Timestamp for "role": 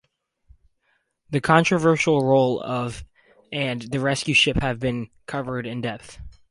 2.25-2.59